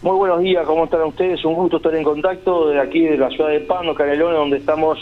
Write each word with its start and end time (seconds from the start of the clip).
Muy 0.00 0.16
buenos 0.16 0.40
días, 0.40 0.64
¿cómo 0.64 0.84
están 0.84 1.02
ustedes? 1.02 1.44
Un 1.44 1.54
gusto 1.54 1.78
estar 1.78 1.92
en 1.92 2.04
contacto 2.04 2.68
de 2.68 2.80
aquí 2.80 3.00
de 3.00 3.18
la 3.18 3.28
ciudad 3.30 3.50
de 3.50 3.58
Pano, 3.60 3.96
Canelones, 3.96 4.38
donde 4.38 4.58
estamos 4.58 4.96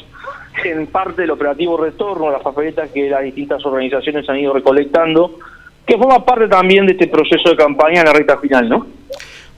en 0.65 0.87
parte 0.87 1.21
del 1.21 1.33
operativo 1.33 1.77
retorno 1.77 2.29
a 2.29 2.33
las 2.33 2.43
papeletas 2.43 2.89
que 2.95 3.11
las 3.11 3.23
distintas 3.23 3.63
organizaciones 3.67 4.27
han 4.27 4.39
ido 4.39 4.55
recolectando, 4.55 5.39
que 5.87 5.99
forma 5.99 6.25
parte 6.25 6.49
también 6.49 6.87
de 6.87 6.93
este 6.93 7.09
proceso 7.09 7.51
de 7.51 7.57
campaña 7.57 8.01
en 8.01 8.07
la 8.07 8.15
recta 8.15 8.39
final, 8.39 8.71
¿no? 8.71 8.87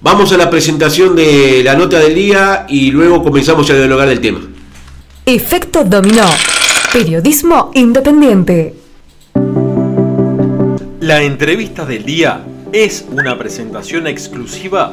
Vamos 0.00 0.32
a 0.32 0.36
la 0.36 0.50
presentación 0.50 1.14
de 1.14 1.62
la 1.62 1.74
nota 1.74 2.00
del 2.00 2.16
día 2.16 2.66
y 2.68 2.90
luego 2.90 3.22
comenzamos 3.22 3.70
a 3.70 3.76
dialogar 3.76 4.08
del 4.08 4.20
tema. 4.20 4.40
Efecto 5.24 5.84
Dominó. 5.84 6.26
Periodismo 6.92 7.70
independiente. 7.74 8.74
La 10.98 11.22
entrevista 11.22 11.86
del 11.86 12.04
día 12.04 12.40
es 12.72 13.06
una 13.10 13.38
presentación 13.38 14.06
exclusiva 14.06 14.92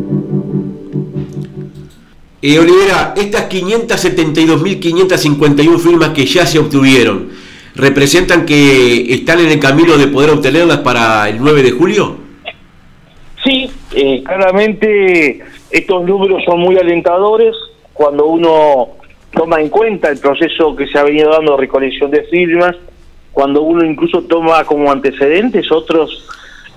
Eh, 2.43 2.57
Olivera, 2.57 3.13
estas 3.15 3.47
572.551 3.49 5.77
firmas 5.77 6.09
que 6.09 6.25
ya 6.25 6.43
se 6.47 6.57
obtuvieron, 6.57 7.29
¿representan 7.75 8.47
que 8.47 9.13
están 9.13 9.41
en 9.41 9.51
el 9.51 9.59
camino 9.59 9.95
de 9.95 10.07
poder 10.07 10.31
obtenerlas 10.31 10.79
para 10.79 11.29
el 11.29 11.37
9 11.39 11.61
de 11.61 11.69
julio? 11.69 12.17
Sí, 13.43 13.69
eh, 13.93 14.23
claramente 14.23 15.43
estos 15.69 16.03
números 16.03 16.43
son 16.43 16.61
muy 16.61 16.77
alentadores 16.77 17.53
cuando 17.93 18.25
uno 18.25 18.87
toma 19.35 19.61
en 19.61 19.69
cuenta 19.69 20.09
el 20.09 20.17
proceso 20.17 20.75
que 20.75 20.87
se 20.87 20.97
ha 20.97 21.03
venido 21.03 21.29
dando 21.29 21.51
de 21.51 21.57
recolección 21.61 22.09
de 22.09 22.23
firmas, 22.23 22.75
cuando 23.31 23.61
uno 23.61 23.85
incluso 23.85 24.23
toma 24.23 24.63
como 24.63 24.91
antecedentes 24.91 25.71
otros 25.71 26.27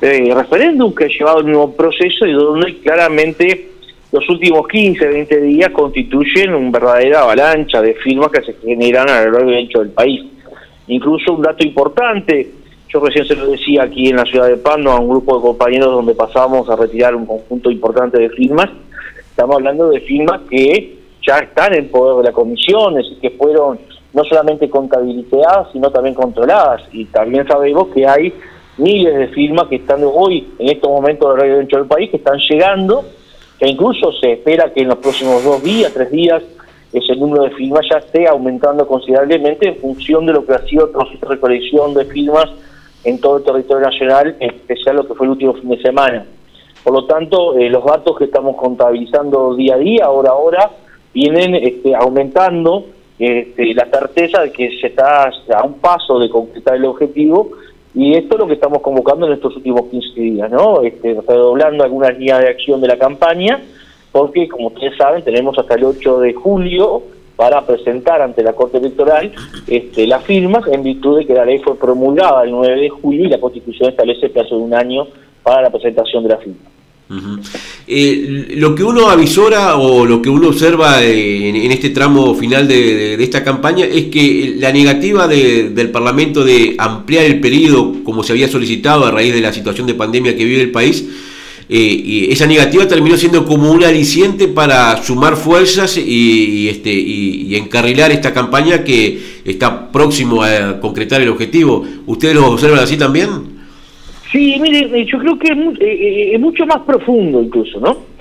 eh, 0.02 0.30
referéndums 0.34 0.94
que 0.94 1.04
ha 1.04 1.08
llevado 1.08 1.38
el 1.38 1.46
mismo 1.46 1.74
proceso 1.74 2.26
y 2.26 2.32
donde 2.32 2.80
claramente 2.80 3.72
los 4.14 4.28
últimos 4.28 4.68
15, 4.68 5.08
20 5.08 5.40
días 5.40 5.70
constituyen 5.70 6.54
una 6.54 6.70
verdadera 6.70 7.22
avalancha 7.22 7.82
de 7.82 7.94
firmas 7.94 8.28
que 8.30 8.42
se 8.42 8.52
generan 8.52 9.10
a 9.10 9.24
lo 9.24 9.32
largo 9.32 9.50
y 9.50 9.56
ancho 9.56 9.80
del 9.80 9.90
país. 9.90 10.22
Incluso 10.86 11.32
un 11.32 11.42
dato 11.42 11.66
importante, 11.66 12.48
yo 12.88 13.00
recién 13.00 13.26
se 13.26 13.34
lo 13.34 13.48
decía 13.48 13.82
aquí 13.82 14.10
en 14.10 14.14
la 14.14 14.24
ciudad 14.24 14.46
de 14.46 14.56
Pando 14.56 14.92
a 14.92 15.00
un 15.00 15.08
grupo 15.08 15.34
de 15.34 15.42
compañeros 15.42 15.90
donde 15.90 16.14
pasamos 16.14 16.70
a 16.70 16.76
retirar 16.76 17.16
un 17.16 17.26
conjunto 17.26 17.72
importante 17.72 18.20
de 18.20 18.30
firmas, 18.30 18.70
estamos 19.18 19.56
hablando 19.56 19.90
de 19.90 20.00
firmas 20.02 20.42
que 20.48 20.96
ya 21.26 21.38
están 21.38 21.74
en 21.74 21.88
poder 21.88 22.18
de 22.18 22.30
la 22.30 22.32
comisión, 22.32 22.96
es 23.00 23.06
que 23.20 23.30
fueron 23.30 23.80
no 24.12 24.22
solamente 24.22 24.70
contabilizadas, 24.70 25.72
sino 25.72 25.90
también 25.90 26.14
controladas. 26.14 26.82
Y 26.92 27.06
también 27.06 27.48
sabemos 27.48 27.88
que 27.88 28.06
hay 28.06 28.32
miles 28.76 29.12
de 29.12 29.26
firmas 29.34 29.66
que 29.66 29.76
están 29.76 30.04
hoy, 30.04 30.46
en 30.60 30.68
estos 30.68 30.88
momentos, 30.88 31.26
a 31.26 31.30
lo 31.30 31.36
largo 31.38 31.66
del 31.66 31.86
país, 31.86 32.10
que 32.10 32.18
están 32.18 32.38
llegando 32.38 33.04
que 33.58 33.68
incluso 33.68 34.12
se 34.12 34.32
espera 34.32 34.72
que 34.72 34.82
en 34.82 34.88
los 34.88 34.98
próximos 34.98 35.44
dos 35.44 35.62
días, 35.62 35.92
tres 35.92 36.10
días, 36.10 36.42
ese 36.92 37.16
número 37.16 37.44
de 37.44 37.50
firmas 37.50 37.86
ya 37.90 37.98
esté 37.98 38.28
aumentando 38.28 38.86
considerablemente 38.86 39.68
en 39.68 39.76
función 39.76 40.26
de 40.26 40.32
lo 40.32 40.46
que 40.46 40.54
ha 40.54 40.66
sido 40.66 40.86
el 40.86 40.92
proceso 40.92 41.26
de 41.26 41.34
recolección 41.34 41.94
de 41.94 42.04
firmas 42.04 42.50
en 43.04 43.20
todo 43.20 43.38
el 43.38 43.44
territorio 43.44 43.86
nacional, 43.86 44.36
especial 44.40 44.96
lo 44.96 45.06
que 45.06 45.14
fue 45.14 45.26
el 45.26 45.32
último 45.32 45.54
fin 45.54 45.70
de 45.70 45.82
semana. 45.82 46.24
Por 46.82 46.92
lo 46.92 47.06
tanto, 47.06 47.56
eh, 47.56 47.68
los 47.68 47.84
datos 47.84 48.16
que 48.16 48.24
estamos 48.24 48.56
contabilizando 48.56 49.54
día 49.54 49.74
a 49.74 49.78
día, 49.78 50.10
hora 50.10 50.30
a 50.30 50.34
hora, 50.34 50.70
vienen 51.12 51.54
este, 51.54 51.94
aumentando 51.94 52.86
este, 53.18 53.74
la 53.74 53.86
certeza 53.86 54.42
de 54.42 54.52
que 54.52 54.70
se 54.80 54.88
está 54.88 55.30
a 55.54 55.64
un 55.64 55.74
paso 55.74 56.18
de 56.18 56.28
concretar 56.28 56.76
el 56.76 56.84
objetivo 56.84 57.50
y 57.94 58.14
esto 58.16 58.34
es 58.34 58.40
lo 58.40 58.46
que 58.46 58.54
estamos 58.54 58.82
convocando 58.82 59.26
en 59.26 59.34
estos 59.34 59.54
últimos 59.56 59.82
15 59.88 60.20
días, 60.20 60.50
¿no? 60.50 60.82
Este, 60.82 61.16
redoblando 61.26 61.84
algunas 61.84 62.18
líneas 62.18 62.40
de 62.40 62.48
acción 62.48 62.80
de 62.80 62.88
la 62.88 62.98
campaña, 62.98 63.62
porque 64.10 64.48
como 64.48 64.68
ustedes 64.68 64.96
saben, 64.96 65.22
tenemos 65.22 65.56
hasta 65.58 65.74
el 65.74 65.84
8 65.84 66.20
de 66.20 66.34
julio 66.34 67.02
para 67.36 67.64
presentar 67.66 68.20
ante 68.20 68.42
la 68.42 68.52
Corte 68.52 68.78
Electoral 68.78 69.32
este, 69.66 70.06
las 70.06 70.24
firmas 70.24 70.66
en 70.68 70.82
virtud 70.82 71.18
de 71.18 71.26
que 71.26 71.34
la 71.34 71.44
ley 71.44 71.58
fue 71.58 71.76
promulgada 71.76 72.44
el 72.44 72.50
9 72.50 72.80
de 72.80 72.88
julio 72.88 73.24
y 73.26 73.28
la 73.28 73.40
Constitución 73.40 73.90
establece 73.90 74.26
el 74.26 74.32
plazo 74.32 74.56
de 74.56 74.62
un 74.62 74.74
año 74.74 75.06
para 75.42 75.62
la 75.62 75.70
presentación 75.70 76.22
de 76.24 76.28
la 76.28 76.36
firma. 76.38 76.70
Eh, 77.86 78.54
lo 78.56 78.74
que 78.74 78.82
uno 78.82 79.10
avisora 79.10 79.76
o 79.76 80.06
lo 80.06 80.22
que 80.22 80.30
uno 80.30 80.48
observa 80.48 81.02
en, 81.02 81.70
este 81.70 81.90
tramo 81.90 82.34
final 82.34 82.66
de, 82.66 83.22
esta 83.22 83.44
campaña 83.44 83.84
es 83.84 84.06
que 84.06 84.54
la 84.58 84.72
negativa 84.72 85.28
del 85.28 85.90
Parlamento 85.90 86.44
de 86.44 86.76
ampliar 86.78 87.24
el 87.24 87.40
periodo 87.40 88.02
como 88.02 88.22
se 88.22 88.32
había 88.32 88.48
solicitado 88.48 89.04
a 89.04 89.10
raíz 89.10 89.34
de 89.34 89.42
la 89.42 89.52
situación 89.52 89.86
de 89.86 89.94
pandemia 89.94 90.34
que 90.34 90.44
vive 90.44 90.62
el 90.62 90.70
país, 90.70 91.04
eh, 91.68 91.78
y 91.78 92.32
esa 92.32 92.46
negativa 92.46 92.86
terminó 92.86 93.16
siendo 93.16 93.46
como 93.46 93.70
un 93.70 93.84
aliciente 93.84 94.48
para 94.48 95.02
sumar 95.02 95.36
fuerzas 95.36 95.96
y, 95.96 96.68
este, 96.68 96.92
y, 96.92 97.56
encarrilar 97.56 98.12
esta 98.12 98.34
campaña 98.34 98.84
que 98.84 99.40
está 99.44 99.90
próximo 99.90 100.42
a 100.42 100.78
concretar 100.80 101.22
el 101.22 101.28
objetivo. 101.30 101.84
¿Ustedes 102.06 102.34
lo 102.34 102.48
observan 102.48 102.80
así 102.80 102.96
también? 102.96 103.53
Sí, 104.34 104.58
mire, 104.60 105.00
eh, 105.00 105.06
yo 105.06 105.20
creo 105.20 105.38
que 105.38 105.52
es, 105.52 105.80
eh, 105.80 106.34
eh, 106.34 106.38
mucho 106.38 106.66
más 106.66 106.80
profundo 106.80 107.40
incluso, 107.40 107.78
¿no? 107.78 108.14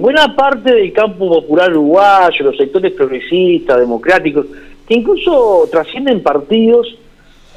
buena 0.00 0.34
parte 0.34 0.74
del 0.74 0.92
campo 0.92 1.28
popular 1.28 1.70
uruguayo, 1.70 2.44
los 2.44 2.56
sectores 2.56 2.92
progresistas, 2.92 3.78
democráticos, 3.78 4.46
que 4.86 4.94
incluso 4.94 5.66
trascienden 5.70 6.22
partidos, 6.22 6.94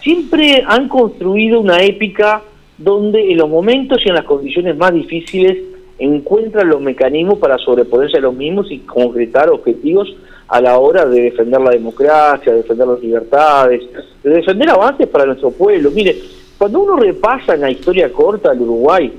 siempre 0.01 0.63
han 0.65 0.88
construido 0.88 1.59
una 1.59 1.81
épica 1.81 2.42
donde 2.77 3.31
en 3.31 3.38
los 3.38 3.50
momentos 3.50 4.01
y 4.06 4.09
en 4.09 4.15
las 4.15 4.25
condiciones 4.25 4.77
más 4.77 4.94
difíciles 4.94 5.57
encuentran 5.98 6.69
los 6.69 6.81
mecanismos 6.81 7.39
para 7.39 7.57
sobreponerse 7.57 8.18
a 8.18 8.21
los 8.21 8.36
mismos 8.36 8.71
y 8.71 8.80
concretar 8.80 9.50
objetivos 9.50 10.15
a 10.48 10.62
la 10.62 10.77
hora 10.77 11.06
de 11.06 11.21
defender 11.21 11.59
la 11.59 11.71
democracia, 11.71 12.51
de 12.51 12.59
defender 12.59 12.88
las 12.88 13.01
libertades, 13.01 13.81
de 14.24 14.30
defender 14.30 14.69
avances 14.69 15.07
para 15.07 15.25
nuestro 15.25 15.51
pueblo. 15.51 15.89
Mire, 15.92 16.15
cuando 16.62 16.81
uno 16.81 16.96
repasa 16.96 17.56
en 17.56 17.62
la 17.62 17.72
historia 17.72 18.13
corta 18.13 18.52
del 18.52 18.62
Uruguay, 18.62 19.12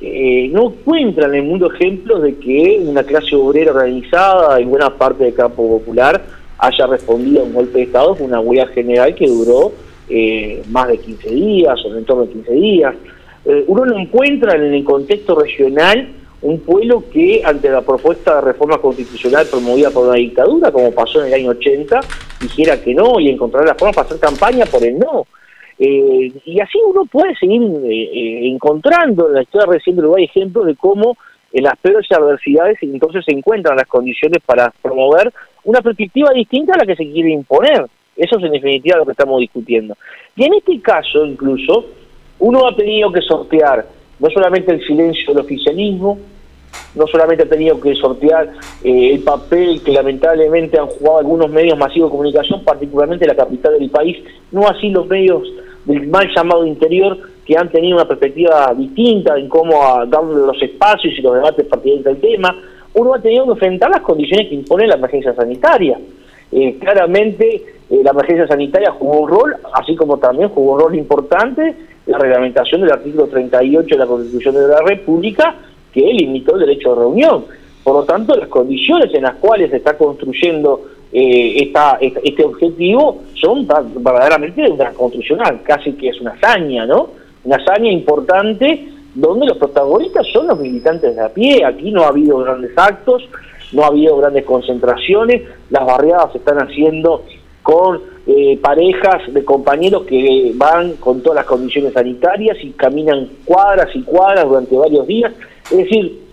eh, 0.00 0.48
no 0.50 0.72
encuentra 0.72 1.28
en 1.28 1.34
el 1.36 1.42
mundo 1.44 1.72
ejemplos 1.72 2.24
de 2.24 2.34
que 2.34 2.80
una 2.84 3.04
clase 3.04 3.36
obrera 3.36 3.70
organizada 3.70 4.58
en 4.58 4.68
buena 4.68 4.90
parte 4.90 5.22
del 5.22 5.32
campo 5.32 5.78
popular 5.78 6.20
haya 6.58 6.86
respondido 6.88 7.42
a 7.42 7.44
un 7.44 7.54
golpe 7.54 7.78
de 7.78 7.84
Estado 7.84 8.16
con 8.16 8.26
una 8.26 8.40
huella 8.40 8.66
general 8.66 9.14
que 9.14 9.28
duró 9.28 9.70
eh, 10.08 10.64
más 10.70 10.88
de 10.88 10.98
15 10.98 11.30
días 11.30 11.78
o 11.84 11.96
en 11.96 12.04
torno 12.04 12.24
de 12.24 12.32
15 12.32 12.52
días. 12.54 12.94
Eh, 13.44 13.64
uno 13.68 13.86
no 13.86 13.96
encuentra 13.96 14.56
en 14.56 14.74
el 14.74 14.82
contexto 14.82 15.38
regional 15.38 16.08
un 16.42 16.58
pueblo 16.58 17.04
que 17.12 17.42
ante 17.44 17.70
la 17.70 17.82
propuesta 17.82 18.34
de 18.34 18.40
reforma 18.40 18.78
constitucional 18.78 19.46
promovida 19.48 19.92
por 19.92 20.08
una 20.08 20.16
dictadura, 20.16 20.72
como 20.72 20.90
pasó 20.90 21.20
en 21.20 21.28
el 21.28 21.34
año 21.34 21.50
80, 21.50 22.00
dijera 22.40 22.82
que 22.82 22.92
no 22.92 23.20
y 23.20 23.28
encontrar 23.28 23.64
la 23.64 23.76
forma 23.76 23.92
para 23.92 24.08
hacer 24.08 24.18
campaña 24.18 24.66
por 24.66 24.82
el 24.82 24.98
no. 24.98 25.28
Eh, 25.78 26.32
y 26.44 26.60
así 26.60 26.78
uno 26.84 27.04
puede 27.04 27.36
seguir 27.36 27.62
eh, 27.62 28.10
eh, 28.12 28.48
encontrando 28.48 29.28
en 29.28 29.34
la 29.34 29.42
historia 29.42 29.72
reciente 29.72 30.00
de 30.00 30.08
Uruguay 30.08 30.24
ejemplos 30.24 30.66
de 30.66 30.74
cómo 30.74 31.16
en 31.52 31.62
las 31.62 31.78
peores 31.78 32.04
adversidades 32.10 32.78
entonces 32.82 33.24
se 33.24 33.32
encuentran 33.32 33.76
las 33.76 33.86
condiciones 33.86 34.42
para 34.44 34.72
promover 34.82 35.32
una 35.64 35.80
perspectiva 35.80 36.30
distinta 36.34 36.74
a 36.74 36.78
la 36.78 36.86
que 36.86 36.96
se 36.96 37.10
quiere 37.10 37.30
imponer. 37.30 37.86
Eso 38.16 38.38
es 38.38 38.44
en 38.44 38.52
definitiva 38.52 38.98
lo 38.98 39.06
que 39.06 39.12
estamos 39.12 39.40
discutiendo. 39.40 39.96
Y 40.34 40.44
en 40.44 40.54
este 40.54 40.80
caso 40.80 41.24
incluso 41.24 41.86
uno 42.40 42.66
ha 42.66 42.74
tenido 42.74 43.12
que 43.12 43.22
sortear 43.22 43.86
no 44.18 44.30
solamente 44.30 44.72
el 44.72 44.84
silencio 44.84 45.32
del 45.32 45.44
oficialismo, 45.44 46.18
no 46.94 47.06
solamente 47.06 47.44
ha 47.44 47.48
tenido 47.48 47.80
que 47.80 47.94
sortear 47.94 48.52
eh, 48.82 49.14
el 49.14 49.22
papel 49.22 49.80
que 49.82 49.92
lamentablemente 49.92 50.78
han 50.78 50.86
jugado 50.86 51.18
algunos 51.18 51.50
medios 51.50 51.78
masivos 51.78 52.10
de 52.10 52.16
comunicación, 52.16 52.64
particularmente 52.64 53.26
la 53.26 53.36
capital 53.36 53.78
del 53.78 53.90
país, 53.90 54.18
no 54.50 54.66
así 54.66 54.90
los 54.90 55.06
medios 55.06 55.42
del 55.88 56.06
mal 56.06 56.28
llamado 56.34 56.66
interior 56.66 57.18
que 57.44 57.56
han 57.56 57.70
tenido 57.70 57.96
una 57.96 58.06
perspectiva 58.06 58.72
distinta 58.76 59.36
en 59.38 59.48
cómo 59.48 60.04
dar 60.06 60.22
los 60.22 60.62
espacios 60.62 61.14
y 61.18 61.22
los 61.22 61.34
debates 61.34 61.66
partidarios 61.66 62.04
del 62.04 62.20
tema, 62.20 62.54
uno 62.94 63.14
ha 63.14 63.20
tenido 63.20 63.46
que 63.46 63.52
enfrentar 63.52 63.90
las 63.90 64.02
condiciones 64.02 64.48
que 64.48 64.54
impone 64.54 64.86
la 64.86 64.96
emergencia 64.96 65.34
sanitaria. 65.34 65.98
Eh, 66.52 66.76
claramente 66.78 67.62
eh, 67.90 68.00
la 68.02 68.10
emergencia 68.10 68.46
sanitaria 68.46 68.90
jugó 68.92 69.20
un 69.20 69.28
rol, 69.30 69.56
así 69.72 69.96
como 69.96 70.18
también 70.18 70.50
jugó 70.50 70.74
un 70.74 70.80
rol 70.80 70.94
importante 70.94 71.74
la 72.06 72.18
reglamentación 72.18 72.82
del 72.82 72.92
artículo 72.92 73.26
38 73.26 73.86
de 73.94 73.98
la 73.98 74.06
Constitución 74.06 74.54
de 74.54 74.68
la 74.68 74.80
República, 74.80 75.54
que 75.92 76.00
limitó 76.00 76.54
el 76.54 76.60
derecho 76.60 76.94
de 76.94 77.00
reunión. 77.00 77.44
Por 77.82 77.94
lo 77.94 78.04
tanto, 78.04 78.34
las 78.34 78.48
condiciones 78.48 79.12
en 79.14 79.22
las 79.22 79.36
cuales 79.36 79.70
se 79.70 79.78
está 79.78 79.96
construyendo 79.96 80.82
eh, 81.12 81.72
este 82.22 82.44
objetivo 82.44 83.22
son 83.34 83.66
verdaderamente 83.66 84.62
construcción 84.94 85.40
casi 85.62 85.92
que 85.92 86.08
es 86.08 86.20
una 86.20 86.32
hazaña, 86.32 86.86
¿no? 86.86 87.10
Una 87.44 87.56
hazaña 87.56 87.90
importante 87.90 88.88
donde 89.14 89.46
los 89.46 89.56
protagonistas 89.56 90.26
son 90.32 90.48
los 90.48 90.58
militantes 90.58 91.16
de 91.16 91.22
a 91.22 91.28
pie. 91.28 91.64
Aquí 91.64 91.90
no 91.90 92.02
ha 92.02 92.08
habido 92.08 92.38
grandes 92.38 92.72
actos, 92.76 93.28
no 93.72 93.82
ha 93.82 93.86
habido 93.86 94.16
grandes 94.18 94.44
concentraciones, 94.44 95.42
las 95.70 95.86
barriadas 95.86 96.32
se 96.32 96.38
están 96.38 96.58
haciendo 96.58 97.24
con 97.62 98.00
eh, 98.26 98.58
parejas 98.62 99.32
de 99.32 99.44
compañeros 99.44 100.04
que 100.04 100.52
van 100.54 100.94
con 100.94 101.22
todas 101.22 101.36
las 101.36 101.46
condiciones 101.46 101.92
sanitarias 101.92 102.56
y 102.62 102.70
caminan 102.70 103.28
cuadras 103.44 103.88
y 103.94 104.02
cuadras 104.02 104.46
durante 104.46 104.76
varios 104.76 105.06
días. 105.06 105.32
Es 105.70 105.76
decir, 105.78 106.27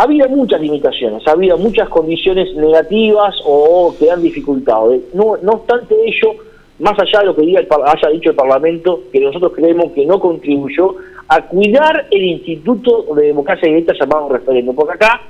ha 0.00 0.04
habido 0.04 0.26
muchas 0.30 0.62
limitaciones, 0.62 1.28
ha 1.28 1.32
habido 1.32 1.58
muchas 1.58 1.86
condiciones 1.90 2.54
negativas 2.56 3.34
o 3.44 3.94
que 3.98 4.10
han 4.10 4.22
dificultado. 4.22 4.96
No, 5.12 5.36
no 5.42 5.52
obstante 5.52 5.94
ello, 5.94 6.36
más 6.78 6.98
allá 6.98 7.20
de 7.20 7.26
lo 7.26 7.36
que 7.36 7.42
diga 7.42 7.60
haya 7.60 8.08
dicho 8.08 8.30
el 8.30 8.34
Parlamento, 8.34 9.02
que 9.12 9.20
nosotros 9.20 9.52
creemos 9.54 9.92
que 9.92 10.06
no 10.06 10.18
contribuyó 10.18 10.94
a 11.28 11.42
cuidar 11.42 12.06
el 12.10 12.24
Instituto 12.24 13.14
de 13.14 13.26
Democracia 13.26 13.68
Directa 13.68 13.92
llamado 14.00 14.30
referéndum, 14.30 14.74
porque 14.74 14.94
acá 14.94 15.20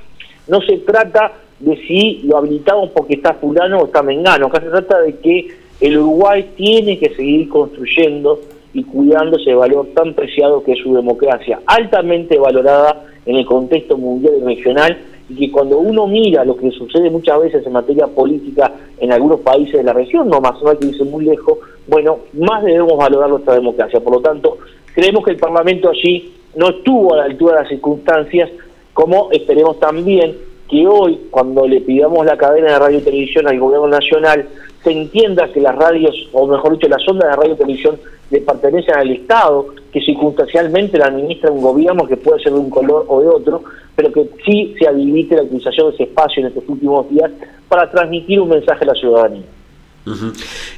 no 0.47 0.61
se 0.61 0.77
trata 0.79 1.33
de 1.59 1.77
si 1.89 2.21
lo 2.23 2.37
habilitamos 2.37 2.91
porque 2.91 3.15
está 3.15 3.35
fulano 3.35 3.79
o 3.79 3.87
está 3.87 4.05
mengano, 4.05 4.47
acá 4.47 4.61
se 4.61 4.69
trata 4.69 5.01
de 5.01 5.17
que 5.17 5.49
el 5.81 5.99
Uruguay 5.99 6.49
tiene 6.57 6.97
que 6.97 7.13
seguir 7.17 7.49
construyendo 7.49 8.39
y 8.73 8.85
cuidando 8.85 9.37
ese 9.37 9.53
valor 9.53 9.89
tan 9.97 10.15
preciado 10.15 10.63
que 10.63 10.75
es 10.75 10.79
su 10.79 10.95
democracia, 10.95 11.59
altamente 11.67 12.39
valorada 12.39 13.10
en 13.27 13.37
el 13.37 13.47
contexto 13.47 13.97
mundial 13.97 14.35
y 14.41 14.45
regional, 14.45 14.99
y 15.29 15.37
que 15.37 15.53
cuando 15.53 15.79
uno 15.79 16.07
mira 16.07 16.45
lo 16.45 16.57
que 16.57 16.71
sucede 16.73 17.09
muchas 17.09 17.41
veces 17.41 17.65
en 17.65 17.73
materia 17.73 18.07
política 18.09 18.73
en 18.99 19.13
algunos 19.13 19.41
países 19.41 19.75
de 19.75 19.85
la 19.85 19.93
región, 19.93 20.29
no 20.29 20.41
más 20.41 20.61
no 20.63 20.71
hay 20.71 20.77
que 20.79 20.89
irse 20.89 21.05
muy 21.05 21.25
lejos, 21.25 21.59
bueno, 21.87 22.19
más 22.35 22.65
debemos 22.65 22.97
valorar 22.97 23.31
nuestra 23.31 23.55
democracia. 23.55 24.01
Por 24.01 24.15
lo 24.15 24.21
tanto, 24.21 24.59
creemos 24.95 25.25
que 25.25 25.33
el 25.33 25.37
Parlamento 25.37 25.89
allí 25.89 26.33
no 26.57 26.71
estuvo 26.71 27.15
a 27.15 27.19
la 27.19 27.25
altura 27.25 27.55
de 27.55 27.61
las 27.61 27.69
circunstancias, 27.69 28.51
como 28.93 29.31
esperemos 29.31 29.79
también 29.79 30.37
que 30.69 30.87
hoy, 30.87 31.19
cuando 31.31 31.67
le 31.67 31.81
pidamos 31.81 32.25
la 32.25 32.37
cadena 32.37 32.73
de 32.73 32.79
radio 32.79 32.99
y 32.99 33.03
televisión 33.03 33.49
al 33.49 33.59
gobierno 33.59 33.89
nacional, 33.89 34.49
se 34.85 34.93
entienda 34.93 35.53
que 35.53 35.61
las 35.61 35.75
radios, 35.75 36.29
o 36.33 36.47
mejor 36.47 36.73
dicho, 36.73 36.89
las 36.89 37.07
ondas 37.09 37.31
de 37.31 37.37
radio 37.37 37.55
y 37.55 37.57
televisión 37.57 37.99
le 38.31 38.41
pertenecen 38.41 38.95
al 38.95 39.11
Estado, 39.11 39.67
que 39.93 40.01
circunstancialmente 40.01 40.99
la 40.99 41.07
administra 41.07 41.51
un 41.51 41.63
gobierno 41.63 42.07
que 42.07 42.17
puede 42.17 42.41
ser 42.43 42.53
de 42.53 42.59
un 42.59 42.71
color 42.71 43.05
o 43.09 43.21
de 43.21 43.29
otro, 43.29 43.63
pero 43.95 44.13
que 44.13 44.31
sí 44.47 44.75
se 44.79 44.87
habilite 44.87 45.37
la 45.37 45.43
utilización 45.43 45.89
de 45.89 45.95
ese 45.95 46.03
espacio 46.05 46.41
en 46.41 46.49
estos 46.49 46.65
últimos 46.69 47.09
días 47.11 47.31
para 47.69 47.91
transmitir 47.91 48.41
un 48.41 48.51
mensaje 48.51 48.85
a 48.85 48.87
la 48.87 48.95
ciudadanía. 48.95 49.43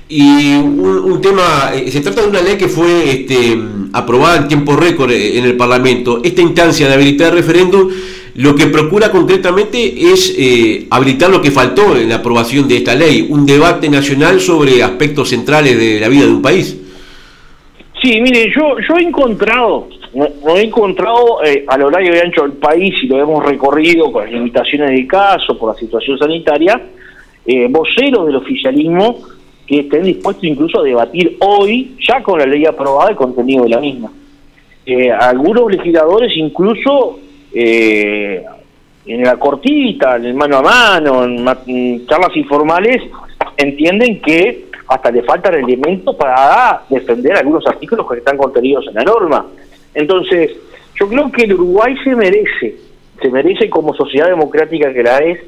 Y 0.08 0.54
un, 0.56 1.20
tema, 1.22 1.70
eh, 1.74 1.90
se 1.90 2.00
trata 2.00 2.22
de 2.22 2.28
una 2.28 2.42
ley 2.42 2.58
que 2.58 2.68
fue 2.68 3.10
este, 3.10 3.56
aprobada 3.92 4.38
en 4.38 4.48
tiempo 4.48 4.74
récord 4.74 5.10
eh, 5.10 5.38
en 5.38 5.44
el 5.44 5.56
Parlamento. 5.56 6.20
Esta 6.22 6.42
instancia 6.42 6.88
de 6.88 6.94
habilitar 6.94 7.30
el 7.30 7.38
referéndum 7.38 7.88
lo 8.34 8.54
que 8.54 8.66
procura 8.66 9.10
concretamente 9.10 10.10
es 10.12 10.34
eh, 10.36 10.86
habilitar 10.90 11.30
lo 11.30 11.42
que 11.42 11.50
faltó 11.50 11.96
en 11.96 12.08
la 12.08 12.16
aprobación 12.16 12.66
de 12.66 12.78
esta 12.78 12.94
ley, 12.94 13.26
un 13.28 13.44
debate 13.44 13.90
nacional 13.90 14.40
sobre 14.40 14.82
aspectos 14.82 15.28
centrales 15.28 15.78
de 15.78 16.00
la 16.00 16.08
vida 16.08 16.24
de 16.24 16.30
un 16.30 16.42
país. 16.42 16.76
Sí, 18.02 18.20
mire, 18.20 18.50
yo, 18.54 18.78
yo 18.80 18.96
he 18.96 19.02
encontrado, 19.02 19.88
no, 20.14 20.56
he 20.56 20.62
encontrado 20.62 21.42
eh, 21.44 21.64
a 21.68 21.78
lo 21.78 21.88
largo 21.88 22.14
y 22.14 22.18
ancho 22.18 22.42
del 22.42 22.54
país, 22.54 22.94
y 23.02 23.06
lo 23.06 23.20
hemos 23.20 23.44
recorrido 23.44 24.10
con 24.10 24.24
las 24.24 24.32
limitaciones 24.32 24.90
del 24.90 25.06
caso, 25.06 25.56
por 25.56 25.72
la 25.72 25.78
situación 25.78 26.18
sanitaria, 26.18 26.80
eh, 27.46 27.68
voceros 27.70 28.26
del 28.26 28.36
oficialismo 28.36 29.18
que 29.66 29.80
estén 29.80 30.02
dispuestos 30.02 30.44
incluso 30.44 30.80
a 30.80 30.82
debatir 30.82 31.36
hoy, 31.40 31.96
ya 32.06 32.22
con 32.22 32.38
la 32.38 32.46
ley 32.46 32.66
aprobada, 32.66 33.10
el 33.10 33.16
contenido 33.16 33.64
de 33.64 33.70
la 33.70 33.80
misma. 33.80 34.12
Eh, 34.84 35.10
algunos 35.12 35.70
legisladores 35.70 36.32
incluso 36.36 37.20
eh, 37.54 38.44
en 39.06 39.22
la 39.22 39.36
cortita, 39.36 40.16
en 40.16 40.24
el 40.26 40.34
mano 40.34 40.58
a 40.58 40.62
mano, 40.62 41.24
en, 41.24 42.06
charlas 42.06 42.36
informales, 42.36 43.02
entienden 43.56 44.20
que 44.20 44.66
hasta 44.94 45.10
le 45.10 45.22
faltan 45.22 45.54
elementos 45.54 46.14
para 46.16 46.82
defender 46.88 47.36
algunos 47.36 47.66
artículos 47.66 48.06
que 48.08 48.18
están 48.18 48.36
contenidos 48.36 48.86
en 48.88 48.94
la 48.94 49.04
norma. 49.04 49.46
Entonces, 49.94 50.52
yo 50.98 51.08
creo 51.08 51.32
que 51.32 51.44
el 51.44 51.54
Uruguay 51.54 51.94
se 52.04 52.14
merece, 52.14 52.76
se 53.20 53.30
merece 53.30 53.70
como 53.70 53.94
sociedad 53.94 54.28
democrática 54.28 54.92
que 54.92 55.02
la 55.02 55.18
es, 55.18 55.40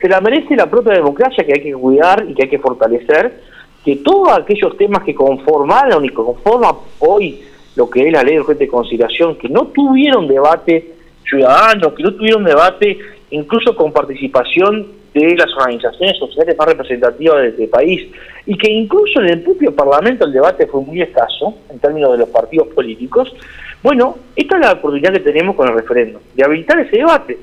se 0.00 0.08
la 0.08 0.20
merece 0.20 0.56
la 0.56 0.70
propia 0.70 0.94
democracia 0.94 1.44
que 1.44 1.52
hay 1.54 1.62
que 1.62 1.72
cuidar 1.72 2.24
y 2.28 2.34
que 2.34 2.44
hay 2.44 2.48
que 2.48 2.58
fortalecer, 2.58 3.40
que 3.84 3.96
todos 3.96 4.36
aquellos 4.38 4.76
temas 4.76 5.04
que 5.04 5.14
conformaron 5.14 6.04
y 6.04 6.08
conforman 6.08 6.74
hoy 6.98 7.42
lo 7.76 7.90
que 7.90 8.06
es 8.06 8.12
la 8.12 8.22
ley 8.22 8.38
de 8.58 8.68
conciliación, 8.68 9.36
que 9.36 9.48
no 9.48 9.66
tuvieron 9.66 10.26
debate 10.26 10.94
ciudadanos, 11.28 11.92
que 11.92 12.02
no 12.02 12.14
tuvieron 12.14 12.44
debate 12.44 12.98
incluso 13.30 13.76
con 13.76 13.92
participación 13.92 14.86
de 15.20 15.36
las 15.36 15.52
organizaciones 15.56 16.18
sociales 16.18 16.56
más 16.56 16.68
representativas 16.68 17.42
de 17.42 17.48
este 17.48 17.68
país, 17.68 18.10
y 18.46 18.56
que 18.56 18.70
incluso 18.70 19.20
en 19.20 19.30
el 19.30 19.42
propio 19.42 19.74
Parlamento 19.74 20.24
el 20.24 20.32
debate 20.32 20.66
fue 20.66 20.82
muy 20.82 21.00
escaso 21.02 21.54
en 21.70 21.78
términos 21.78 22.12
de 22.12 22.18
los 22.18 22.28
partidos 22.28 22.68
políticos, 22.68 23.34
bueno, 23.82 24.16
esta 24.34 24.56
es 24.56 24.62
la 24.62 24.72
oportunidad 24.72 25.12
que 25.12 25.20
tenemos 25.20 25.54
con 25.56 25.68
el 25.68 25.74
referéndum, 25.74 26.20
de 26.34 26.44
habilitar 26.44 26.80
ese 26.80 26.96
debate. 26.96 27.38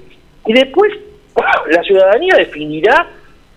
Y 0.45 0.53
después 0.53 0.91
la 1.71 1.83
ciudadanía 1.83 2.35
definirá 2.35 3.07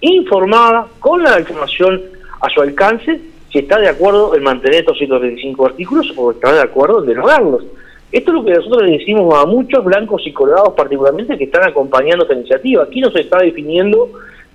informada 0.01 0.87
con 1.01 1.23
la 1.23 1.39
información 1.39 2.03
a 2.41 2.49
su 2.51 2.61
alcance 2.61 3.21
si 3.51 3.59
está 3.61 3.79
de 3.79 3.89
acuerdo 3.89 4.37
en 4.37 4.43
mantener 4.43 4.81
estos 4.81 4.99
135 4.99 5.67
artículos 5.67 6.13
o 6.17 6.33
está 6.33 6.53
de 6.53 6.61
acuerdo 6.61 7.01
en 7.01 7.07
derogarlos. 7.07 7.65
Esto 8.13 8.31
es 8.31 8.35
lo 8.35 8.45
que 8.45 8.55
nosotros 8.55 8.83
le 8.85 8.99
decimos 8.99 9.35
a 9.35 9.47
muchos 9.47 9.85
blancos 9.85 10.23
y 10.27 10.33
colorados 10.33 10.75
particularmente 10.75 11.37
que 11.37 11.45
están 11.45 11.69
acompañando 11.69 12.25
esta 12.25 12.35
iniciativa. 12.35 12.85
Aquí 12.85 13.01
no 13.01 13.11
se 13.11 13.21
está 13.21 13.39
definiendo 13.39 14.11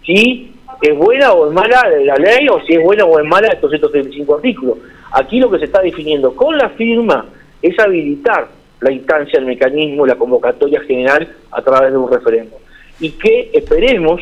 si 0.05 0.53
es 0.81 0.97
buena 0.97 1.33
o 1.33 1.47
es 1.47 1.53
mala 1.53 1.83
la 2.03 2.15
ley 2.15 2.47
o 2.49 2.61
si 2.61 2.73
es 2.73 2.83
buena 2.83 3.05
o 3.05 3.19
es 3.19 3.25
mala 3.25 3.49
estos 3.49 3.69
135 3.69 4.35
artículos. 4.35 4.77
Aquí 5.11 5.39
lo 5.39 5.51
que 5.51 5.59
se 5.59 5.65
está 5.65 5.81
definiendo 5.81 6.33
con 6.35 6.57
la 6.57 6.69
firma 6.69 7.25
es 7.61 7.77
habilitar 7.77 8.47
la 8.79 8.91
instancia, 8.91 9.37
el 9.37 9.45
mecanismo, 9.45 10.05
la 10.05 10.15
convocatoria 10.15 10.81
general 10.81 11.27
a 11.51 11.61
través 11.61 11.91
de 11.91 11.97
un 11.97 12.11
referéndum. 12.11 12.57
Y 12.99 13.11
que 13.11 13.51
esperemos 13.53 14.21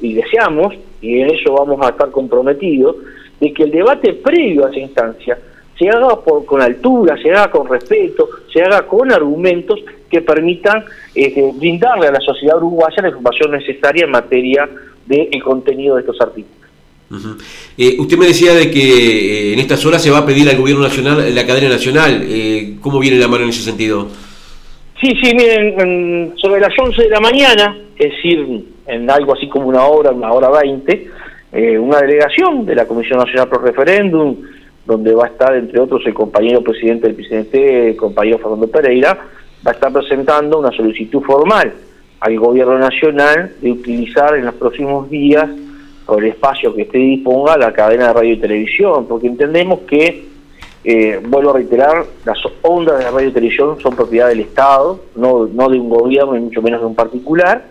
y 0.00 0.14
deseamos, 0.14 0.74
y 1.00 1.20
en 1.20 1.30
eso 1.30 1.54
vamos 1.54 1.84
a 1.84 1.90
estar 1.90 2.10
comprometidos, 2.10 2.96
de 3.40 3.52
que 3.52 3.64
el 3.64 3.70
debate 3.70 4.12
previo 4.12 4.66
a 4.66 4.70
esa 4.70 4.78
instancia 4.78 5.38
se 5.80 5.88
haga 5.88 6.20
por, 6.20 6.44
con 6.44 6.60
altura, 6.60 7.16
se 7.22 7.30
haga 7.30 7.50
con 7.50 7.66
respeto, 7.66 8.28
se 8.52 8.60
haga 8.60 8.86
con 8.86 9.10
argumentos 9.10 9.80
que 10.10 10.20
permitan 10.20 10.84
este, 11.14 11.52
brindarle 11.54 12.08
a 12.08 12.12
la 12.12 12.20
sociedad 12.20 12.58
uruguaya 12.58 13.02
la 13.02 13.08
información 13.08 13.52
necesaria 13.52 14.04
en 14.04 14.10
materia 14.10 14.68
del 15.06 15.42
contenido 15.42 15.94
de 15.94 16.02
estos 16.02 16.20
artículos. 16.20 16.60
Eh, 17.76 17.96
usted 17.98 18.18
me 18.18 18.26
decía 18.26 18.54
de 18.54 18.70
que 18.70 18.80
eh, 18.80 19.52
en 19.54 19.58
estas 19.58 19.84
horas 19.86 20.02
se 20.02 20.10
va 20.10 20.18
a 20.18 20.26
pedir 20.26 20.48
al 20.48 20.56
gobierno 20.58 20.82
nacional 20.82 21.34
la 21.34 21.46
cadena 21.46 21.70
nacional. 21.70 22.22
Eh, 22.24 22.76
¿Cómo 22.80 23.00
viene 23.00 23.18
la 23.18 23.26
mano 23.26 23.44
en 23.44 23.50
ese 23.50 23.62
sentido? 23.62 24.08
Sí, 25.00 25.16
sí, 25.22 25.34
miren, 25.34 26.34
sobre 26.36 26.60
las 26.60 26.78
11 26.78 27.02
de 27.02 27.08
la 27.08 27.20
mañana, 27.20 27.76
es 27.98 28.10
decir, 28.10 28.64
en 28.86 29.10
algo 29.10 29.32
así 29.32 29.48
como 29.48 29.66
una 29.66 29.84
hora, 29.86 30.10
una 30.10 30.30
hora 30.30 30.50
veinte, 30.50 31.08
eh, 31.52 31.78
una 31.78 32.00
delegación 32.00 32.64
de 32.64 32.74
la 32.74 32.86
Comisión 32.86 33.18
Nacional 33.18 33.48
Pro 33.48 33.58
Referéndum, 33.60 34.36
donde 34.90 35.14
va 35.14 35.26
a 35.26 35.28
estar, 35.28 35.54
entre 35.54 35.78
otros, 35.78 36.02
el 36.04 36.14
compañero 36.14 36.62
presidente 36.62 37.06
del 37.06 37.14
PCNT, 37.14 37.54
el 37.54 37.96
compañero 37.96 38.38
Fernando 38.38 38.66
Pereira, 38.66 39.16
va 39.64 39.70
a 39.70 39.74
estar 39.74 39.92
presentando 39.92 40.58
una 40.58 40.72
solicitud 40.72 41.22
formal 41.22 41.72
al 42.18 42.38
gobierno 42.38 42.76
nacional 42.78 43.54
de 43.60 43.70
utilizar 43.70 44.36
en 44.36 44.46
los 44.46 44.54
próximos 44.54 45.08
días 45.08 45.48
o 46.06 46.18
el 46.18 46.26
espacio 46.26 46.74
que 46.74 46.82
esté 46.82 46.98
disponga 46.98 47.56
la 47.56 47.72
cadena 47.72 48.08
de 48.08 48.12
radio 48.12 48.32
y 48.32 48.36
televisión, 48.38 49.06
porque 49.06 49.28
entendemos 49.28 49.80
que, 49.80 50.24
eh, 50.82 51.20
vuelvo 51.24 51.50
a 51.50 51.54
reiterar, 51.54 52.04
las 52.24 52.38
ondas 52.62 52.98
de 52.98 53.10
radio 53.10 53.28
y 53.28 53.32
televisión 53.32 53.78
son 53.80 53.94
propiedad 53.94 54.28
del 54.28 54.40
Estado, 54.40 55.00
no, 55.14 55.46
no 55.46 55.68
de 55.68 55.78
un 55.78 55.88
gobierno 55.88 56.36
y 56.36 56.40
mucho 56.40 56.62
menos 56.62 56.80
de 56.80 56.86
un 56.86 56.96
particular. 56.96 57.64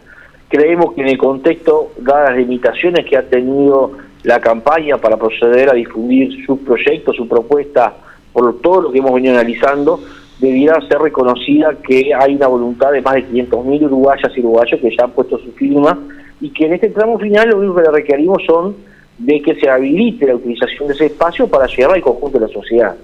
Creemos 0.48 0.94
que 0.94 1.02
en 1.02 1.10
el 1.10 1.18
contexto, 1.18 1.92
dadas 1.98 2.30
las 2.30 2.40
limitaciones 2.40 3.06
que 3.06 3.18
ha 3.18 3.24
tenido 3.24 3.92
la 4.24 4.40
campaña 4.40 4.98
para 4.98 5.18
proceder 5.18 5.70
a 5.70 5.74
difundir 5.74 6.46
sus 6.46 6.60
proyectos, 6.60 7.16
su 7.16 7.28
propuesta, 7.28 7.94
por 8.34 8.60
todo 8.62 8.82
lo 8.84 8.92
que 8.92 9.00
hemos 9.00 9.14
venido 9.14 9.34
analizando, 9.34 10.00
debiera 10.40 10.80
ser 10.88 11.00
reconocida 11.00 11.76
que 11.86 12.14
hay 12.14 12.36
una 12.36 12.48
voluntad 12.48 12.92
de 12.92 13.02
más 13.02 13.16
de 13.16 13.26
500.000 13.28 13.86
uruguayas 13.86 14.32
y 14.36 14.40
uruguayos 14.40 14.80
que 14.80 14.96
ya 14.96 15.06
han 15.06 15.12
puesto 15.12 15.38
su 15.38 15.52
firma 15.54 16.00
y 16.40 16.50
que 16.52 16.66
en 16.66 16.74
este 16.74 16.90
tramo 16.90 17.20
final 17.20 17.50
lo 17.50 17.58
único 17.58 17.76
que 17.76 17.82
le 17.82 17.92
requerimos 17.92 18.44
son 18.46 18.76
de 19.18 19.42
que 19.42 19.56
se 19.56 19.70
habilite 19.70 20.28
la 20.28 20.36
utilización 20.36 20.88
de 20.88 20.94
ese 20.94 21.08
espacio 21.08 21.48
para 21.48 21.68
llegar 21.68 21.92
al 21.92 22.02
conjunto 22.02 22.40
de 22.40 22.48
la 22.48 22.54
sociedad. 22.54 22.96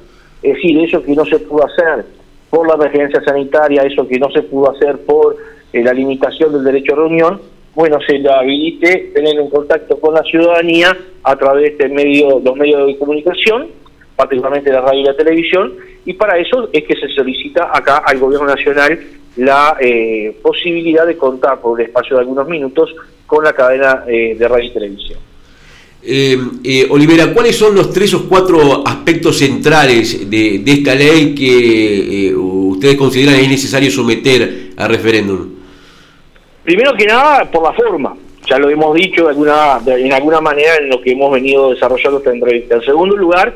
Es 0.42 0.54
decir, 0.56 0.80
eso 0.80 1.04
que 1.04 1.14
no 1.14 1.26
se 1.26 1.40
pudo 1.40 1.66
hacer 1.66 2.06
por 2.50 2.68
la 2.68 2.76
emergencia 2.76 3.22
sanitaria, 3.22 3.82
eso 3.84 4.08
que 4.08 4.18
no 4.18 4.32
se 4.32 4.44
pudo 4.44 4.72
hacer 4.72 5.00
por 5.00 5.36
eh, 5.74 5.84
la 5.84 5.92
limitación 5.92 6.54
del 6.54 6.64
derecho 6.64 6.94
a 6.94 6.98
reunión, 6.98 7.42
bueno, 7.76 8.00
se 8.08 8.18
lo 8.20 8.34
habilite 8.34 9.12
tener 9.14 9.40
un 9.40 9.50
contacto 9.50 10.00
con 10.00 10.14
la 10.14 10.24
ciudadanía 10.24 10.98
a 11.24 11.36
través 11.36 11.78
de 11.78 11.90
medio, 11.90 12.40
los 12.40 12.56
medios 12.56 12.88
de 12.88 12.98
comunicación, 12.98 13.68
particularmente 14.16 14.72
la 14.72 14.80
radio 14.80 15.02
y 15.02 15.04
la 15.04 15.18
televisión, 15.18 15.74
y 16.06 16.14
para 16.14 16.40
eso 16.40 16.70
es 16.72 16.86
que 16.86 16.96
se 16.96 17.10
solicita 17.10 17.70
acá 17.74 17.98
al 17.98 18.18
Gobierno 18.18 18.48
Nacional 18.48 18.98
la 19.36 19.76
eh, 19.82 20.38
posibilidad 20.42 21.06
de 21.06 21.18
contar 21.18 21.60
por 21.60 21.74
un 21.74 21.82
espacio 21.82 22.16
de 22.16 22.22
algunos 22.22 22.48
minutos 22.48 22.96
con 23.26 23.44
la 23.44 23.52
cadena 23.52 24.06
eh, 24.08 24.36
de 24.40 24.48
radio 24.48 24.70
y 24.70 24.74
televisión. 24.74 25.20
Eh, 26.08 26.88
Olivera, 26.90 27.34
¿cuáles 27.34 27.58
son 27.58 27.76
los 27.76 27.92
tres 27.92 28.14
o 28.14 28.30
cuatro 28.30 28.88
aspectos 28.88 29.40
centrales 29.40 30.30
de, 30.30 30.64
esta 30.66 30.94
ley 30.94 31.34
que 31.34 32.34
ustedes 32.36 32.96
consideran 32.96 33.36
es 33.36 33.50
necesario 33.50 33.90
someter 33.90 34.70
a 34.78 34.88
referéndum? 34.88 35.55
Primero 36.66 36.94
que 36.96 37.06
nada, 37.06 37.46
por 37.52 37.62
la 37.62 37.74
forma. 37.74 38.18
Ya 38.50 38.58
lo 38.58 38.70
hemos 38.70 38.96
dicho 38.96 39.24
de 39.24 39.30
alguna, 39.30 39.80
en 39.86 40.12
alguna 40.12 40.42
manera 40.42 40.78
en 40.78 40.90
lo 40.90 41.00
que 41.00 41.12
hemos 41.12 41.32
venido 41.32 41.70
desarrollando 41.70 42.18
esta 42.18 42.32
entrevista. 42.32 42.76
En 42.76 42.82
segundo 42.82 43.16
lugar, 43.16 43.54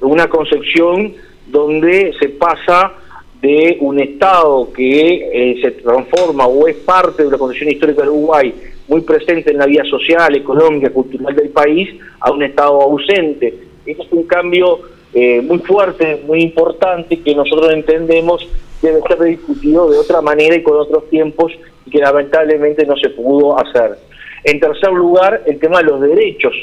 una 0.00 0.28
concepción 0.28 1.12
donde 1.48 2.14
se 2.20 2.28
pasa 2.28 2.92
de 3.40 3.78
un 3.80 3.98
Estado 3.98 4.72
que 4.72 5.28
eh, 5.32 5.60
se 5.60 5.72
transforma 5.72 6.46
o 6.46 6.68
es 6.68 6.76
parte 6.76 7.24
de 7.24 7.32
la 7.32 7.38
condición 7.38 7.68
histórica 7.68 8.02
del 8.02 8.10
Uruguay, 8.10 8.54
muy 8.86 9.00
presente 9.00 9.50
en 9.50 9.58
la 9.58 9.66
vida 9.66 9.82
social, 9.84 10.34
económica, 10.36 10.90
cultural 10.90 11.34
del 11.34 11.48
país, 11.48 11.88
a 12.20 12.30
un 12.30 12.44
Estado 12.44 12.80
ausente. 12.80 13.54
Este 13.84 14.02
es 14.04 14.12
un 14.12 14.22
cambio 14.22 14.78
eh, 15.12 15.40
muy 15.40 15.58
fuerte, 15.58 16.22
muy 16.28 16.42
importante, 16.42 17.18
que 17.18 17.34
nosotros 17.34 17.72
entendemos 17.72 18.48
debe 18.80 19.00
ser 19.08 19.20
discutido 19.20 19.90
de 19.90 19.98
otra 19.98 20.20
manera 20.20 20.56
y 20.56 20.62
con 20.62 20.76
otros 20.78 21.08
tiempos, 21.08 21.52
y 21.86 21.90
que 21.90 21.98
lamentablemente 21.98 22.86
no 22.86 22.96
se 22.96 23.10
pudo 23.10 23.58
hacer. 23.58 23.98
En 24.44 24.58
tercer 24.58 24.92
lugar, 24.92 25.42
el 25.46 25.58
tema 25.58 25.78
de 25.78 25.84
los 25.84 26.00
derechos 26.00 26.54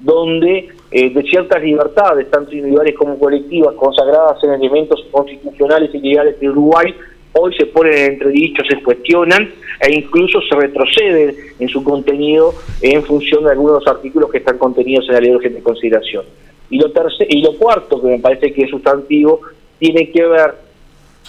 donde 0.00 0.68
eh, 0.90 1.10
de 1.10 1.22
ciertas 1.22 1.62
libertades, 1.62 2.30
tanto 2.30 2.52
individuales 2.52 2.94
como 2.96 3.18
colectivas, 3.18 3.74
consagradas 3.74 4.42
en 4.44 4.52
elementos 4.52 5.04
constitucionales 5.10 5.94
y 5.94 5.98
legales 5.98 6.38
de 6.38 6.50
Uruguay, 6.50 6.94
hoy 7.32 7.54
se 7.54 7.66
ponen 7.66 7.94
en 7.94 8.12
entredicho, 8.12 8.62
se 8.68 8.82
cuestionan 8.82 9.50
e 9.80 9.94
incluso 9.94 10.40
se 10.42 10.56
retroceden 10.56 11.34
en 11.58 11.68
su 11.68 11.82
contenido 11.84 12.54
en 12.80 13.02
función 13.02 13.44
de 13.44 13.50
algunos 13.50 13.86
artículos 13.86 14.30
que 14.30 14.38
están 14.38 14.58
contenidos 14.58 15.06
en 15.08 15.14
la 15.14 15.20
ley 15.20 15.30
de 15.30 15.36
urgente 15.36 15.62
consideración. 15.62 16.24
Y 16.70 16.78
lo, 16.78 16.90
tercer, 16.90 17.26
y 17.30 17.42
lo 17.42 17.56
cuarto, 17.56 18.00
que 18.00 18.08
me 18.08 18.18
parece 18.18 18.52
que 18.52 18.62
es 18.62 18.70
sustantivo, 18.70 19.40
tiene 19.78 20.10
que 20.10 20.24
ver 20.24 20.54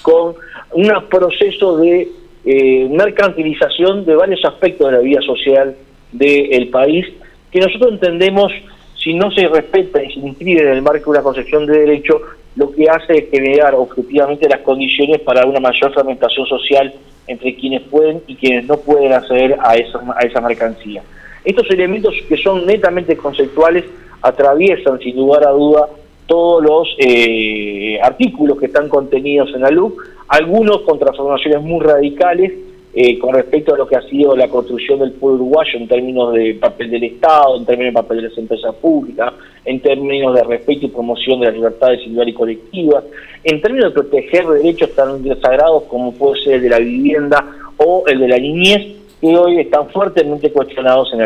con 0.01 0.36
un 0.74 0.92
proceso 1.10 1.77
de 1.77 2.10
eh, 2.50 2.88
mercantilización 2.89 4.06
de 4.06 4.16
varios 4.16 4.39
aspectos 4.46 4.89
de 4.89 4.98
la 4.98 5.04
vida 5.04 5.22
social 5.22 5.75
del 6.13 6.70
país 6.70 7.06
que 7.51 7.60
nosotros 7.60 7.92
entendemos, 7.92 8.54
si 8.96 9.13
no 9.13 9.30
se 9.32 9.48
respeta 9.48 10.01
y 10.01 10.13
se 10.13 10.20
inscribe 10.20 10.62
en 10.62 10.70
el 10.70 10.82
marco 10.82 11.12
de 11.12 11.18
una 11.18 11.24
concepción 11.24 11.66
de 11.66 11.80
derecho, 11.80 12.22
lo 12.56 12.72
que 12.72 12.89
hace 12.89 13.18
es 13.18 13.30
generar 13.30 13.75
objetivamente 13.75 14.48
las 14.48 14.62
condiciones 14.62 15.20
para 15.20 15.46
una 15.46 15.60
mayor 15.60 15.94
fragmentación 15.94 16.48
social 16.48 16.94
entre 17.27 17.54
quienes 17.56 17.82
pueden 17.82 18.22
y 18.27 18.36
quienes 18.36 18.66
no 18.66 18.77
pueden 18.77 19.12
acceder 19.12 19.58
a 19.62 19.75
esa, 19.75 20.00
a 20.16 20.25
esa 20.25 20.39
mercancía. 20.39 21.04
Estos 21.44 21.70
elementos 21.70 22.13
que 22.30 22.38
son 22.38 22.66
netamente 22.66 23.18
conceptuales 23.18 23.84
atraviesan 24.22 25.00
sin 25.00 25.18
lugar 25.18 25.46
a 25.46 25.51
duda 25.51 25.88
todos 26.27 26.63
los 26.63 26.88
eh, 27.00 28.00
artículos 28.01 28.60
que 28.60 28.67
están 28.67 28.89
contenidos 28.89 29.50
en 29.55 29.62
la 29.62 29.72
LUC, 29.72 30.03
algunos 30.27 30.81
con 30.81 31.00
transformaciones 31.00 31.62
muy 31.62 31.84
radicales 31.84 32.53
eh, 33.00 33.19
con 33.19 33.36
respecto 33.36 33.75
a 33.75 33.77
lo 33.77 33.88
que 33.88 33.96
ha 33.96 34.01
sido 34.10 34.36
la 34.36 34.48
construcción 34.48 34.98
del 34.98 35.12
pueblo 35.12 35.43
uruguayo 35.43 35.77
en 35.77 35.88
términos 35.88 36.34
de 36.34 36.55
papel 36.55 36.89
del 36.89 37.03
Estado, 37.03 37.57
en 37.57 37.65
términos 37.65 37.93
de 37.93 38.01
papel 38.01 38.17
de 38.17 38.29
las 38.29 38.38
empresas 38.39 38.74
públicas, 38.75 39.34
en 39.65 39.79
términos 39.81 40.34
de 40.34 40.43
respeto 40.43 40.88
y 40.88 40.89
promoción 40.89 41.39
de 41.39 41.46
las 41.46 41.55
libertades 41.55 42.00
individuales 42.00 42.34
y 42.34 42.38
colectivas, 42.38 43.03
en 43.43 43.62
términos 43.62 43.93
de 43.93 44.01
proteger 44.01 44.48
derechos 44.48 44.96
tan 44.96 45.22
desagrados 45.22 45.84
como 45.84 46.12
puede 46.13 46.41
ser 46.41 46.53
el 46.55 46.62
de 46.63 46.69
la 46.69 46.79
vivienda 46.79 47.46
o 47.77 48.03
el 48.07 48.19
de 48.19 48.27
la 48.29 48.39
niñez, 48.39 48.96
que 49.22 49.38
hoy 49.38 49.60
están 49.60 49.89
fuertemente 49.89 50.51
cuestionados 50.51 51.13
en 51.13 51.22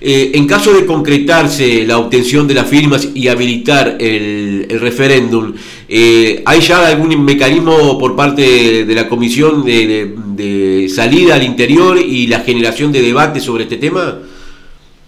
eh, 0.00 0.32
en 0.34 0.46
caso 0.46 0.72
de 0.72 0.84
concretarse 0.84 1.86
la 1.86 1.98
obtención 1.98 2.46
de 2.46 2.54
las 2.54 2.68
firmas 2.68 3.08
y 3.14 3.28
habilitar 3.28 3.96
el, 3.98 4.66
referéndum, 4.80 5.54
eh, 5.88 6.42
¿hay 6.44 6.60
ya 6.60 6.86
algún 6.86 7.24
mecanismo 7.24 7.98
por 7.98 8.14
parte 8.14 8.84
de, 8.84 8.94
la 8.94 9.08
Comisión 9.08 9.64
de, 9.64 10.86
salida 10.88 11.36
al 11.36 11.42
interior 11.42 11.98
y 11.98 12.26
la 12.26 12.40
generación 12.40 12.92
de 12.92 13.00
debate 13.00 13.40
sobre 13.40 13.64
este 13.64 13.76
tema? 13.76 14.18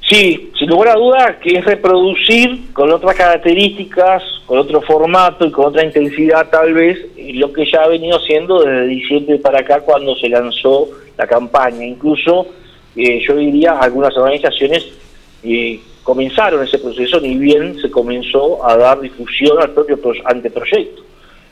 Sí, 0.08 0.50
sin 0.58 0.68
lugar 0.68 0.90
a 0.90 0.94
duda 0.94 1.38
que 1.40 1.58
es 1.58 1.64
reproducir 1.64 2.72
con 2.72 2.92
otras 2.92 3.16
características, 3.16 4.22
con 4.46 4.58
otro 4.58 4.80
formato 4.82 5.46
y 5.46 5.50
con 5.50 5.66
otra 5.66 5.84
intensidad 5.84 6.48
tal 6.50 6.74
vez, 6.74 6.98
lo 7.34 7.52
que 7.52 7.64
ya 7.70 7.82
ha 7.82 7.88
venido 7.88 8.20
siendo 8.20 8.62
desde 8.62 8.86
diciembre 8.86 9.38
para 9.38 9.60
acá 9.60 9.80
cuando 9.80 10.14
se 10.16 10.28
lanzó 10.28 10.88
la 11.16 11.26
campaña. 11.26 11.84
Incluso 11.84 12.48
eh, 12.96 13.20
yo 13.26 13.36
diría, 13.36 13.78
algunas 13.78 14.16
organizaciones 14.16 14.86
eh, 15.42 15.80
comenzaron 16.02 16.62
ese 16.62 16.78
proceso 16.78 17.20
ni 17.20 17.36
bien 17.36 17.80
se 17.80 17.90
comenzó 17.90 18.64
a 18.64 18.76
dar 18.76 19.00
difusión 19.00 19.58
al 19.60 19.70
propio 19.70 19.98
anteproyecto. 20.24 21.02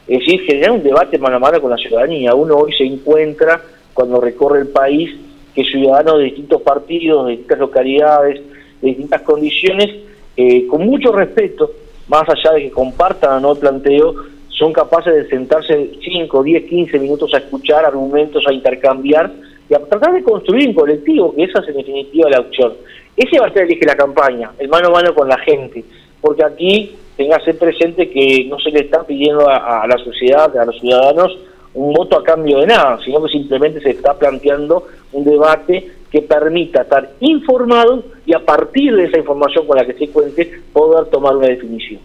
Es 0.06 0.18
decir, 0.20 0.42
generar 0.42 0.72
un 0.72 0.82
debate 0.82 1.18
mano 1.18 1.36
a 1.36 1.38
mano 1.38 1.60
con 1.60 1.70
la 1.70 1.76
ciudadanía. 1.76 2.34
Uno 2.34 2.56
hoy 2.56 2.72
se 2.72 2.84
encuentra, 2.84 3.60
cuando 3.94 4.20
recorre 4.20 4.60
el 4.60 4.68
país, 4.68 5.10
que 5.54 5.64
ciudadanos 5.64 6.18
de 6.18 6.24
distintos 6.24 6.62
partidos, 6.62 7.26
de 7.26 7.32
distintas 7.32 7.58
localidades, 7.58 8.40
de 8.80 8.88
distintas 8.88 9.22
condiciones, 9.22 9.90
eh, 10.36 10.66
con 10.66 10.84
mucho 10.84 11.12
respeto, 11.12 11.70
más 12.08 12.28
allá 12.28 12.52
de 12.54 12.62
que 12.62 12.70
compartan 12.70 13.44
o 13.44 13.52
el 13.52 13.58
planteo, 13.58 14.14
son 14.48 14.72
capaces 14.72 15.14
de 15.14 15.28
sentarse 15.28 15.92
5, 16.02 16.42
10, 16.42 16.64
15 16.68 16.98
minutos 16.98 17.32
a 17.34 17.38
escuchar 17.38 17.84
argumentos, 17.84 18.44
a 18.46 18.52
intercambiar 18.52 19.30
y 19.68 19.74
a 19.74 19.78
tratar 19.78 20.12
de 20.14 20.22
construir 20.22 20.68
un 20.68 20.74
colectivo, 20.74 21.34
que 21.34 21.44
esa 21.44 21.60
es 21.60 21.68
en 21.68 21.76
definitiva 21.76 22.30
la 22.30 22.40
opción. 22.40 22.74
Ese 23.16 23.38
va 23.38 23.46
a 23.46 23.52
ser 23.52 23.64
el 23.64 23.70
eje 23.72 23.80
de 23.80 23.86
la 23.86 23.96
campaña, 23.96 24.50
el 24.58 24.68
mano 24.68 24.88
a 24.88 24.92
mano 24.92 25.14
con 25.14 25.28
la 25.28 25.38
gente, 25.38 25.84
porque 26.20 26.44
aquí 26.44 26.96
ser 27.44 27.58
presente 27.58 28.10
que 28.10 28.46
no 28.48 28.58
se 28.58 28.70
le 28.70 28.80
está 28.80 29.04
pidiendo 29.04 29.48
a, 29.48 29.86
la 29.86 29.98
sociedad, 29.98 30.56
a 30.56 30.64
los 30.64 30.78
ciudadanos, 30.80 31.38
un 31.74 31.92
voto 31.92 32.18
a 32.18 32.24
cambio 32.24 32.58
de 32.58 32.66
nada, 32.66 32.98
sino 33.04 33.22
que 33.22 33.30
simplemente 33.30 33.80
se 33.80 33.90
está 33.90 34.14
planteando 34.18 34.86
un 35.12 35.24
debate 35.24 35.90
que 36.10 36.22
permita 36.22 36.82
estar 36.82 37.10
informado 37.20 38.04
y 38.26 38.34
a 38.34 38.40
partir 38.40 38.94
de 38.94 39.04
esa 39.04 39.18
información 39.18 39.66
con 39.66 39.76
la 39.76 39.86
que 39.86 39.94
se 39.94 40.08
cuente 40.08 40.60
poder 40.72 41.06
tomar 41.06 41.36
una 41.36 41.48
definición. 41.48 42.00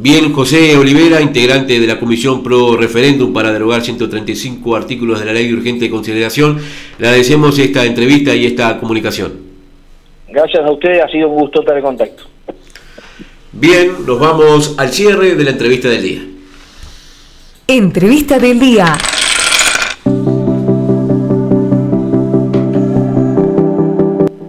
Bien, 0.00 0.32
José 0.32 0.76
Olivera, 0.76 1.20
integrante 1.20 1.80
de 1.80 1.84
la 1.84 1.98
Comisión 1.98 2.40
Pro 2.40 2.76
Referéndum 2.76 3.32
para 3.32 3.52
derogar 3.52 3.82
135 3.82 4.76
artículos 4.76 5.18
de 5.18 5.26
la 5.26 5.32
Ley 5.32 5.48
de 5.48 5.54
Urgente 5.54 5.90
Consideración, 5.90 6.56
le 6.98 7.08
agradecemos 7.08 7.58
esta 7.58 7.84
entrevista 7.84 8.32
y 8.32 8.46
esta 8.46 8.78
comunicación. 8.78 9.32
Gracias 10.28 10.64
a 10.64 10.70
ustedes, 10.70 11.02
ha 11.02 11.08
sido 11.08 11.28
un 11.28 11.40
gusto 11.40 11.62
estar 11.62 11.76
en 11.76 11.82
contacto. 11.82 12.22
Bien, 13.50 13.90
nos 14.06 14.20
vamos 14.20 14.76
al 14.78 14.90
cierre 14.90 15.34
de 15.34 15.42
la 15.42 15.50
entrevista 15.50 15.88
del 15.88 16.02
día. 16.04 16.22
Entrevista 17.66 18.38
del 18.38 18.60
día. 18.60 18.96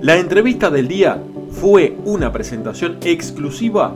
La 0.03 0.15
entrevista 0.15 0.69
del 0.69 0.87
día 0.87 1.19
fue 1.49 1.95
una 2.05 2.31
presentación 2.31 2.97
exclusiva 3.01 3.95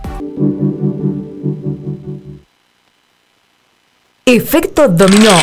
Efecto 4.33 4.87
Dominó. 4.87 5.37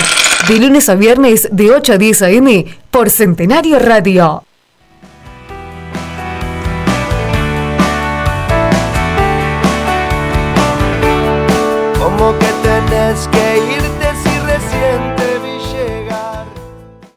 De 0.48 0.58
lunes 0.58 0.88
a 0.88 0.94
viernes 0.94 1.46
de 1.52 1.70
8 1.70 1.92
a 1.92 1.98
10 1.98 2.22
a.m. 2.22 2.64
por 2.90 3.10
Centenario 3.10 3.78
Radio. 3.78 4.47